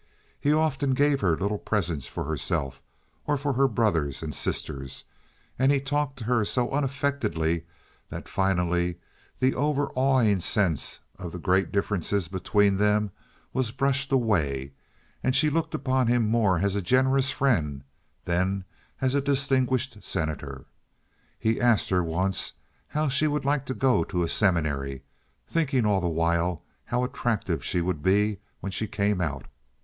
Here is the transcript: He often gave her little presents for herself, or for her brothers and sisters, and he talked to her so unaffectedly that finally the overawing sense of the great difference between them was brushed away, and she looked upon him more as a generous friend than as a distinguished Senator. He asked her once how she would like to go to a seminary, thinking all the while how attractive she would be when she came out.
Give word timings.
He 0.39 0.51
often 0.51 0.95
gave 0.95 1.21
her 1.21 1.37
little 1.37 1.59
presents 1.59 2.07
for 2.07 2.23
herself, 2.23 2.81
or 3.27 3.37
for 3.37 3.53
her 3.53 3.67
brothers 3.67 4.23
and 4.23 4.33
sisters, 4.33 5.03
and 5.59 5.71
he 5.71 5.79
talked 5.79 6.17
to 6.17 6.23
her 6.25 6.43
so 6.43 6.71
unaffectedly 6.71 7.67
that 8.09 8.27
finally 8.27 8.97
the 9.37 9.53
overawing 9.53 10.39
sense 10.39 11.01
of 11.19 11.31
the 11.31 11.37
great 11.37 11.71
difference 11.71 12.11
between 12.27 12.77
them 12.77 13.11
was 13.53 13.69
brushed 13.71 14.11
away, 14.11 14.73
and 15.21 15.35
she 15.35 15.51
looked 15.51 15.75
upon 15.75 16.07
him 16.07 16.27
more 16.27 16.57
as 16.57 16.75
a 16.75 16.81
generous 16.81 17.29
friend 17.29 17.83
than 18.25 18.63
as 19.01 19.13
a 19.13 19.21
distinguished 19.21 20.03
Senator. 20.03 20.65
He 21.37 21.61
asked 21.61 21.91
her 21.91 22.01
once 22.03 22.53
how 22.87 23.07
she 23.07 23.27
would 23.27 23.45
like 23.45 23.67
to 23.67 23.75
go 23.75 24.03
to 24.05 24.23
a 24.23 24.29
seminary, 24.29 25.03
thinking 25.47 25.85
all 25.85 26.01
the 26.01 26.07
while 26.07 26.63
how 26.85 27.03
attractive 27.03 27.63
she 27.63 27.81
would 27.81 28.01
be 28.01 28.39
when 28.61 28.71
she 28.71 28.87
came 28.87 29.21
out. 29.21 29.45